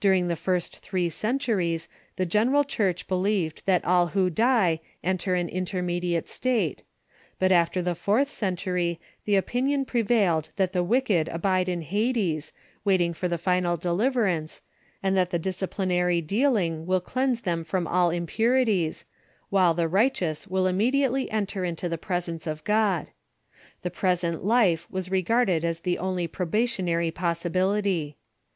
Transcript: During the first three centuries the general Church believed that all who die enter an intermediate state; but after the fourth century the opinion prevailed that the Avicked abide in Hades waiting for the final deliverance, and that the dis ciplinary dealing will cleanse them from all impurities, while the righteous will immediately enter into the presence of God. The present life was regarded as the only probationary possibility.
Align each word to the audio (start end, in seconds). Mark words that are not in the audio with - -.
During 0.00 0.26
the 0.26 0.34
first 0.34 0.78
three 0.78 1.08
centuries 1.08 1.86
the 2.16 2.26
general 2.26 2.64
Church 2.64 3.06
believed 3.06 3.62
that 3.66 3.84
all 3.84 4.08
who 4.08 4.28
die 4.28 4.80
enter 5.04 5.36
an 5.36 5.48
intermediate 5.48 6.26
state; 6.26 6.82
but 7.38 7.52
after 7.52 7.80
the 7.80 7.94
fourth 7.94 8.28
century 8.28 8.98
the 9.26 9.36
opinion 9.36 9.84
prevailed 9.84 10.48
that 10.56 10.72
the 10.72 10.82
Avicked 10.84 11.28
abide 11.32 11.68
in 11.68 11.82
Hades 11.82 12.52
waiting 12.84 13.14
for 13.14 13.28
the 13.28 13.38
final 13.38 13.76
deliverance, 13.76 14.60
and 15.04 15.16
that 15.16 15.30
the 15.30 15.38
dis 15.38 15.58
ciplinary 15.62 16.20
dealing 16.20 16.84
will 16.84 17.00
cleanse 17.00 17.42
them 17.42 17.62
from 17.62 17.86
all 17.86 18.10
impurities, 18.10 19.04
while 19.50 19.72
the 19.72 19.86
righteous 19.86 20.48
will 20.48 20.66
immediately 20.66 21.30
enter 21.30 21.64
into 21.64 21.88
the 21.88 21.96
presence 21.96 22.48
of 22.48 22.64
God. 22.64 23.06
The 23.82 23.90
present 23.90 24.44
life 24.44 24.90
was 24.90 25.12
regarded 25.12 25.64
as 25.64 25.78
the 25.78 25.96
only 25.98 26.26
probationary 26.26 27.12
possibility. 27.12 28.16